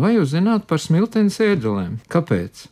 Vai 0.00 0.14
jūs 0.16 0.32
zināt 0.32 0.64
par 0.70 0.80
smiltenes 0.80 1.36
ēdelēm? 1.42 1.98
Kāpēc? 2.12 2.66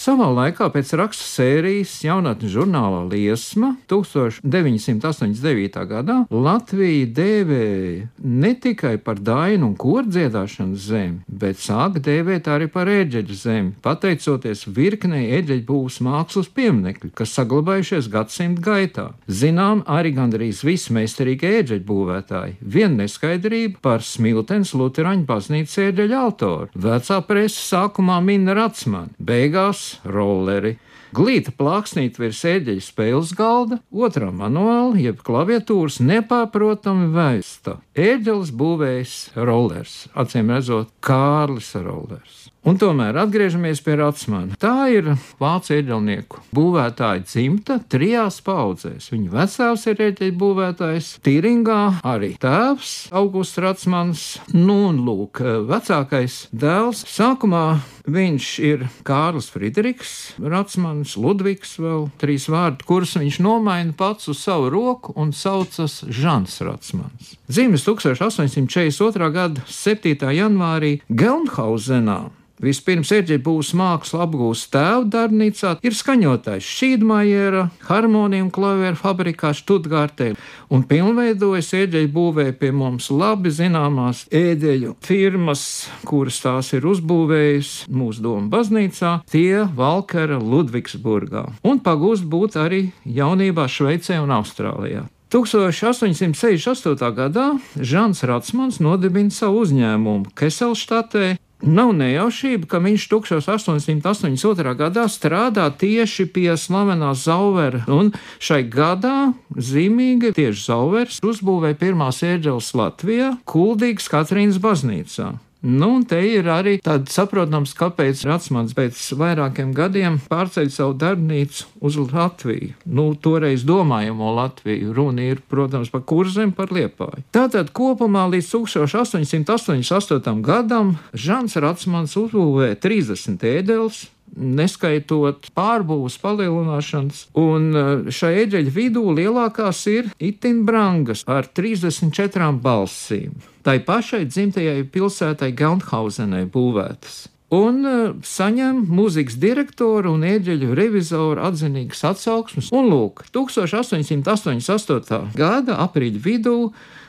Savā 0.00 0.30
laikā 0.32 0.70
pēc 0.72 0.94
rakstu 0.96 1.26
sērijas 1.28 1.90
jaunatnes 2.00 2.54
žurnālā 2.54 3.02
Liesma 3.10 3.74
1989. 3.90 5.74
gadā 5.90 6.14
Latvija 6.32 7.10
dēvēja 7.18 8.06
ne 8.24 8.52
tikai 8.56 8.94
par 9.04 9.20
dainu 9.20 9.68
un 9.68 9.74
kordziedāšanas 9.76 10.86
zemi, 10.86 11.20
bet 11.28 11.60
sāka 11.60 12.00
dēvēt 12.06 12.48
arī 12.48 12.70
par 12.72 12.88
ēģeļu 12.88 13.36
zemi, 13.42 13.74
pateicoties 13.84 14.64
virknei 14.72 15.26
ēģeļu 15.36 15.66
būvs 15.68 16.00
mākslas 16.08 16.48
pieminekļu, 16.56 17.12
kas 17.20 17.36
saglabājušies 17.36 18.08
gadsimtu 18.16 18.64
gaitā. 18.70 19.06
Zinām 19.28 19.84
arī 19.84 20.14
gandrīz 20.16 20.64
visi 20.64 20.96
meistarīgi 20.96 21.52
ēģeļu 21.58 21.86
būvētāji. 21.92 22.56
Viena 22.64 23.02
neskaidrība 23.02 23.84
par 23.84 24.00
Smiltens 24.08 24.72
Luteraņu 24.72 25.28
baznīcas 25.28 25.76
ēģeļu 25.90 26.18
autoru. 26.24 26.72
Vecā 26.88 27.20
presa 27.28 27.68
sākumā 27.68 28.22
min 28.24 28.48
Ratsmani, 28.48 29.12
beigās 29.20 29.89
rolleri. 30.04 30.76
Glīta 31.10 31.50
plāksnīt 31.50 32.20
virs 32.22 32.44
ēģeļa 32.46 32.84
spēles 32.86 33.32
galda, 33.34 33.80
otrā 33.90 34.28
manuāla, 34.30 34.94
jeb 35.02 35.24
klaviatūras 35.26 35.98
nepārprotami 36.06 37.08
vēsta. 37.16 37.80
Ēģelis 37.98 38.52
būvējs 38.54 39.16
rollers, 39.34 40.04
acīm 40.14 40.54
redzot, 40.54 40.92
Kārlis 41.02 41.72
Rollers. 41.82 42.44
Un 42.60 42.76
tomēr 42.76 43.16
atgriežamies 43.22 43.78
pie 43.80 43.94
Ratsmana. 43.96 44.52
Tā 44.60 44.90
ir 44.92 45.06
vācu 45.40 45.78
ieģelnieku 45.78 46.42
būvētāja 46.52 47.22
dzimta 47.24 47.78
trijās 47.88 48.42
paudzēs. 48.44 49.06
Viņa 49.14 49.30
vecāks 49.32 49.86
ir 49.88 50.02
ieģeļu 50.04 50.34
būvētājs, 50.42 51.06
Tīringā 51.24 51.78
arī 52.04 52.34
tēvs 52.42 52.90
Augusts 53.16 53.56
Ratsmans, 53.64 54.24
nu 54.52 54.76
un 54.90 54.98
lūk, 55.06 55.40
vecākais 55.70 56.50
dēls. 56.52 57.00
Sākumā 57.08 57.78
viņš 58.04 58.48
ir 58.68 58.84
Kārlis 59.08 59.48
Friedrichs, 59.54 60.34
Ratsmans, 60.36 61.14
Ludvigs, 61.16 61.78
vēl 61.80 62.10
trīs 62.20 62.44
vārdi, 62.52 62.84
kurus 62.84 63.16
viņš 63.16 63.38
nomaina 63.40 63.96
pats 63.96 64.28
uz 64.28 64.42
savu 64.44 64.68
roku 64.74 65.14
un 65.16 65.32
saucas 65.32 66.02
Žants 66.04 66.60
Ratsmans. 66.68 67.32
Dzīves 67.48 67.88
1842. 67.88 69.32
gada 69.32 69.64
7. 69.64 70.28
janvārī 70.36 70.98
Gelnhausenā 71.08 72.18
Vispirms 72.60 73.08
Erģeļa 73.16 73.40
būs 73.44 73.72
māksla 73.78 74.26
apgūst 74.26 74.68
tēva 74.74 75.06
darbnīcā, 75.08 75.78
ir 75.80 75.96
skaņotājs 75.96 76.66
Šīdmajera, 76.76 77.62
harmonija 77.88 78.44
un 78.44 78.50
klavieru 78.52 78.98
fabrikā 79.00 79.54
Študgārtē, 79.56 80.34
un 80.68 80.84
pilnveidojas 80.90 81.72
Erģeļa 81.78 82.12
būvē 82.12 82.46
pie 82.60 82.72
mums 82.76 83.08
labi 83.08 83.52
zināmās 83.54 84.26
ēdeļu 84.28 84.96
firmas, 85.04 85.62
kuras 86.04 86.42
tās 86.44 86.74
ir 86.76 86.84
uzbūvējis 86.90 87.72
mūsu 87.88 88.26
domu 88.28 88.52
baznīcā, 88.52 89.14
tie 89.32 89.64
Valkera 89.76 90.36
Ludvigsburgā, 90.36 91.46
un 91.64 91.80
pagūst 91.80 92.28
būt 92.28 92.60
arī 92.60 92.90
jaunībā 93.08 93.64
Šveicē 93.72 94.20
un 94.20 94.36
Austrālijā. 94.36 95.06
1868. 95.30 97.14
gadā 97.14 97.52
Žants 97.78 98.24
Ratsmans 98.26 98.80
nodibina 98.82 99.30
savu 99.30 99.62
uzņēmumu 99.62 100.32
Keselštatē, 100.34 101.36
Nav 101.60 101.92
nejaušība, 101.92 102.64
ka 102.70 102.78
viņš 102.80 103.04
1882. 103.12 104.72
gadā 104.78 105.04
strādā 105.12 105.66
tieši 105.68 106.24
pie 106.32 106.54
slavenās 106.56 107.26
Zauvera, 107.26 107.82
un 107.92 108.14
šai 108.40 108.62
gadā 108.64 109.34
zīmīgi 109.52 110.32
tieši 110.38 110.64
Zauvers 110.70 111.20
uzbūvēja 111.20 111.76
pirmās 111.82 112.22
ieģeles 112.24 112.72
Latvijā, 112.80 113.34
Kuldīgas 113.44 114.08
Katrīnas 114.08 114.60
baznīcā. 114.62 115.34
Nu, 115.60 115.90
un 115.98 116.04
te 116.08 116.16
ir 116.24 116.46
arī 116.48 116.78
tāds 116.80 117.12
saprotams, 117.12 117.74
kāpēc 117.76 118.22
Ratsmans 118.24 118.72
pēc 118.76 118.96
vairākiem 119.20 119.74
gadiem 119.76 120.16
pārceļ 120.30 120.70
savu 120.72 120.94
darbnīcu 121.00 121.66
uz 121.84 121.98
Latviju. 122.00 122.72
Nu, 122.88 123.10
toreiz 123.20 123.66
domājamo 123.68 124.32
Latviju. 124.38 124.94
Runa 124.96 125.26
ir, 125.34 125.42
protams, 125.52 125.92
par 125.92 126.06
kurzem, 126.08 126.54
par 126.56 126.72
liepāju. 126.72 127.26
Tātad 127.36 127.74
kopumā 127.76 128.24
līdz 128.32 128.48
1888. 128.56 130.40
gadam 130.40 130.96
Žants 131.12 131.60
Ratsmans 131.60 132.16
uzbūvēja 132.16 132.80
30 132.80 133.44
ēdeles, 133.52 134.06
neskaitot 134.40 135.50
pārbūves 135.56 136.18
palielināšanas, 136.22 137.26
un 137.38 137.70
eh, 137.70 137.90
šai 138.12 138.34
eģeļa 138.46 138.74
vidū 138.74 139.04
lielākās 139.16 139.84
ir 139.92 140.12
itin 140.18 140.64
brangas 140.68 141.24
ar 141.30 141.46
34 141.46 142.52
balsīm. 142.64 143.36
Tai 143.66 143.76
pašai 143.84 144.24
dzimtajai 144.24 144.86
pilsētai 144.88 145.52
Gelnhausenai 145.56 146.46
būvētas. 146.50 147.26
Un 147.50 147.80
uh, 147.82 148.12
saņem 148.22 148.84
mūzikas 148.94 149.34
direktoru 149.42 150.12
un 150.14 150.22
ēģeļu 150.22 150.68
revizoru 150.78 151.42
atzinīgas 151.48 152.04
atsauksmes. 152.12 152.68
Un 152.70 152.86
lūk, 152.92 153.24
1888. 153.34 155.34
gada 155.34 155.80
aprīļa 155.82 156.22
vidū 156.22 156.54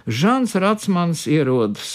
Žants 0.09 0.58
Ratsmans 0.58 1.28
ierodas 1.30 1.94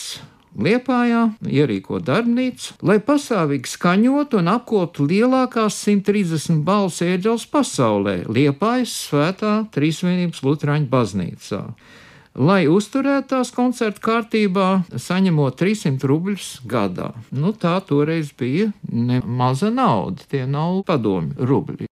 Liepājā 0.56 1.22
ierīko 1.52 1.98
darbnīcu, 2.00 2.78
lai 2.88 2.96
pastāvīgi 3.04 3.68
skaņotu 3.68 4.38
un 4.40 4.48
apkopotu 4.54 5.04
lielākās 5.10 5.76
130 5.84 6.62
balss 6.64 7.04
ēģeles 7.04 7.44
pasaulē- 7.52 8.16
Liepājas 8.36 8.94
svētā 9.04 9.52
Trīsvienības 9.74 10.40
Lutāņu 10.46 10.88
baznīcā. 10.88 11.62
Lai 12.36 12.66
uzturētu 12.68 13.28
tās 13.32 13.50
koncertu 13.52 14.00
kārtībā, 14.04 14.84
saņemot 14.92 15.56
300 15.56 16.04
rubļus 16.04 16.48
gadā. 16.68 17.14
Nu, 17.32 17.52
tā 17.52 17.80
toreiz 17.80 18.32
bija 18.36 18.72
ne 18.92 19.22
maza 19.24 19.70
nauda, 19.72 20.24
tie 20.28 20.44
nav 20.44 20.82
padomju 20.84 21.36
rubļi. 21.36 21.85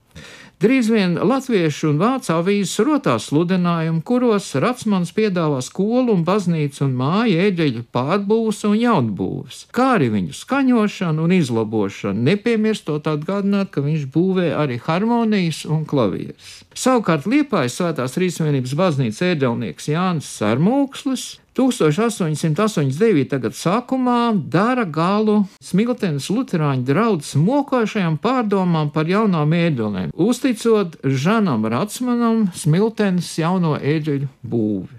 Drīz 0.64 0.88
vien 0.88 1.18
latviešu 1.20 1.90
un 1.90 1.98
vācu 2.00 2.30
avīzes 2.38 2.78
rotās 2.88 3.26
sludinājumi, 3.28 4.00
kuros 4.08 4.46
Ratsmans 4.64 5.10
piedāvā 5.12 5.58
skolu 5.60 6.14
un 6.16 6.22
baznīcu 6.24 6.86
un 6.86 6.94
māju 7.02 7.42
eģeļu 7.50 7.84
pārbūves 7.92 8.62
un 8.70 8.78
jaunbūves, 8.80 9.66
kā 9.76 9.90
arī 9.98 10.08
viņu 10.14 10.38
skaņošanu 10.40 11.28
un 11.28 11.36
izlabošanu, 11.36 12.24
nepiemirstot 12.30 13.12
atgādināt, 13.12 13.74
ka 13.76 13.84
viņš 13.84 14.08
būvē 14.16 14.54
arī 14.56 14.80
harmonijas 14.88 15.66
un 15.68 15.84
klavierus. 15.84 16.62
Savukārt 16.72 17.28
Liepājas 17.28 17.82
svētās 17.82 18.16
Rīsvienības 18.24 18.80
baznīcas 18.80 19.26
ēdelnieks 19.34 19.92
Jānis 19.92 20.32
Sarmūkslis 20.40 21.28
1889. 21.54 23.30
gada 23.30 23.54
sākumā 23.54 24.34
dara 24.50 24.88
galu 24.90 25.44
Smiltenes 25.62 26.26
Lutāņu 26.34 26.82
draudzes 26.88 27.36
mokošajām 27.38 28.18
pārdomām 28.24 28.90
par 28.96 29.06
jaunām 29.06 29.54
ēdelēm, 29.54 30.10
uzticot 30.14 30.98
Žanam 31.06 31.66
Ratsmanam 31.70 32.50
Smiltenes 32.58 33.38
jauno 33.38 33.78
ēdeļu 33.78 34.28
būvi. 34.42 34.98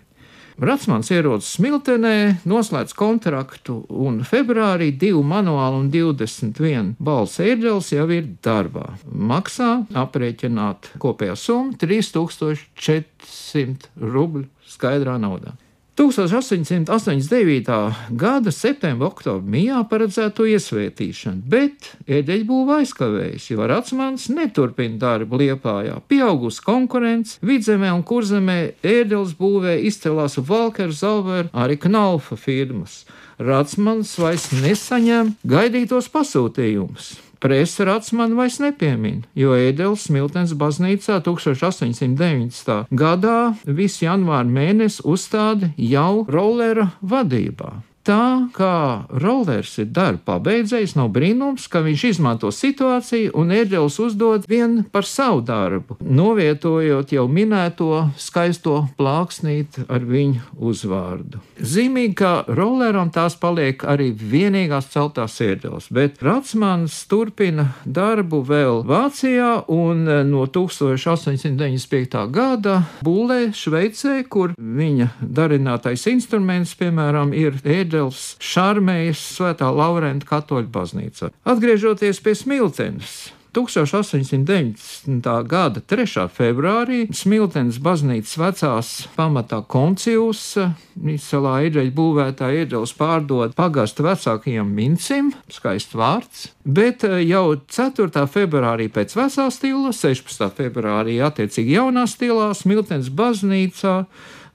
Ratsmans 0.54 1.10
ierodas 1.10 1.50
Smiltenē, 1.56 2.46
noslēdz 2.46 2.94
kontraktu, 2.94 3.82
un 3.90 4.22
februārī 4.22 4.94
divu 4.94 5.26
manuālu 5.26 5.82
un 5.82 5.90
21 5.90 6.94
balss 7.02 7.42
ēdeles 7.42 7.90
jau 7.90 8.06
ir 8.14 8.30
darbā. 8.46 8.94
Maksā 9.10 9.90
aprēķināt 10.04 10.94
kopējā 11.02 11.34
summa 11.34 11.74
3400 11.82 13.90
rubļu 13.98 14.46
skaidrā 14.76 15.18
naudā. 15.18 15.58
1889. 15.94 17.70
gada 18.18 18.50
septembrī, 18.50 19.06
oktobrī 19.06 19.52
mijā 19.52 19.78
paredzēto 19.86 20.42
iesvētīšanu, 20.50 21.44
bet 21.46 21.92
eļļbūva 22.10 22.80
aizkavējas, 22.82 23.44
jo 23.52 23.68
Ratsmans 23.70 24.24
neturpina 24.34 24.98
darbu 25.04 25.38
Liepājā. 25.38 26.00
Pieaugusi 26.10 26.64
konkurence, 26.66 27.38
vidzemē 27.46 27.92
un 27.94 28.02
kurzemē 28.02 28.56
ēdeles 28.82 29.36
būvē 29.38 29.76
izcēlās 29.86 30.34
Valker, 30.42 30.90
Zauber, 30.90 31.46
arī 31.54 31.78
Knaufa 31.78 32.34
firmas. 32.42 33.04
Ratsmans 33.38 34.16
vairs 34.18 34.50
nesaņem 34.50 35.36
gaidītos 35.46 36.10
pasūtījumus. 36.10 37.12
Presa 37.44 37.84
Ratsmanu 37.84 38.38
vairs 38.38 38.54
nepiemin, 38.56 39.18
jo 39.36 39.52
Ēdeles 39.52 40.06
Smiltens 40.08 40.54
baznīcā 40.56 41.18
1890. 41.26 42.88
gadā 42.88 43.38
visu 43.68 44.06
janvāru 44.06 44.48
mēnesi 44.48 45.04
uzstāda 45.04 45.74
jau 45.76 46.24
rollera 46.24 46.94
vadībā 47.04 47.74
tā 48.04 48.48
kā 48.54 49.04
rollers 49.08 49.78
ir 49.80 49.88
darba 49.94 50.34
pabeidzējis, 50.34 50.94
nav 50.98 51.10
brīnums, 51.14 51.66
ka 51.72 51.80
viņš 51.84 52.04
izmanto 52.10 52.50
situāciju 52.52 53.32
un 53.40 53.52
ērģelis 53.54 53.98
uzdod 54.04 54.48
vien 54.48 54.82
par 54.92 55.08
savu 55.08 55.40
darbu, 55.44 55.96
novietojot 56.00 57.14
jau 57.16 57.24
minēto 57.30 58.04
skaisto 58.20 58.84
plāksnīt 58.98 59.80
ar 59.88 60.04
viņu 60.04 60.42
uzvārdu. 60.60 61.40
Zīmīgi, 61.60 62.14
ka 62.20 62.32
rolleram 62.48 63.10
tās 63.14 63.38
paliek 63.40 63.84
arī 63.88 64.10
vienīgās 64.12 64.90
celtās 64.92 65.38
ērģeles, 65.44 65.88
bet 65.94 66.20
Ratsmans 66.24 66.98
turpina 67.08 67.70
darbu 67.84 68.42
vēl 68.44 68.82
Vācijā 68.88 69.64
un 69.72 70.04
no 70.28 70.44
1895. 70.44 72.26
gada 72.34 72.82
būlē 73.04 73.40
Šveicē, 73.56 74.20
kur 74.28 74.54
viņa 74.58 75.10
darinātais 75.20 76.04
instruments, 76.12 76.76
piemēram, 76.78 77.32
ir 77.32 77.56
ērģelis 77.64 77.93
ēdels 77.94 78.34
Šarmējas 78.42 79.22
svētā 79.36 79.70
Laurenta 79.70 80.26
katoļu 80.26 80.68
baznīca. 80.74 81.30
Atgriežoties 81.46 82.18
pie 82.24 82.34
smiltenes, 82.34 83.30
1890. 83.54 85.28
gada 85.46 85.78
3. 85.78 86.24
februārī 86.34 87.04
Smiltenes 87.14 87.76
baznīcas 87.78 88.34
vecās 88.40 88.88
pamatā 89.14 89.60
koncijus 89.70 90.56
izcelā 90.98 91.52
eģeļa 91.68 91.92
būvētā 91.94 92.48
ieģeļus 92.64 92.94
pārdod 92.98 93.54
pagastu 93.54 94.08
vecākajam 94.08 94.72
mincim, 94.74 95.30
skaists 95.46 95.94
vārds, 95.94 96.48
bet 96.66 97.06
eh, 97.06 97.20
jau 97.28 97.54
4. 97.62 98.24
februārī 98.26 98.88
pēc 98.90 99.14
vecā 99.20 99.46
stila, 99.54 99.94
16. 99.94 100.50
februārī 100.58 101.20
attiecīgi 101.22 101.78
jaunā 101.78 102.08
stilā 102.10 102.50
Smiltenes 102.58 103.12
baznīcā 103.14 104.00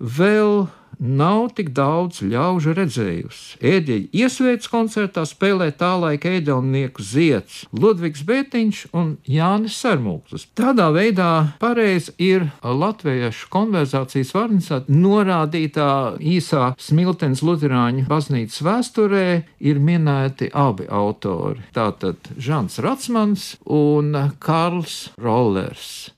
vēl 0.03 0.67
nav 0.99 1.49
tik 1.57 1.71
daudz 1.75 2.21
ļaužu 2.25 2.73
redzējusi. 2.77 3.59
Ēdeļa 3.63 4.09
iesvētas 4.21 4.69
koncertā 4.71 5.23
spēlē 5.27 5.69
tā 5.79 5.93
laika 5.99 6.33
ēdelnieku 6.37 7.03
Zieds, 7.03 7.63
Ludvigs 7.71 8.23
Bētiņš 8.27 8.83
un 8.93 9.15
Jānis 9.29 9.79
Sarmūklis. 9.79 10.49
Tādā 10.59 10.89
veidā 10.95 11.31
pareizi 11.61 12.13
ir 12.19 12.49
latviešu 12.63 13.49
konverzācijas 13.53 14.33
varnicā 14.35 14.81
norādītā 14.91 16.19
īsā 16.19 16.73
Smiltens 16.79 17.43
Luterāņu 17.45 18.05
baznīcas 18.09 18.61
vēsturē 18.65 19.25
ir 19.59 19.79
minēti 19.83 20.51
abi 20.53 20.89
autori. 20.91 21.63
Tātad 21.75 22.33
Žants 22.37 22.79
Ratsmans 22.83 23.49
un 23.65 24.15
Karls 24.43 25.09
Rollers. 25.17 26.11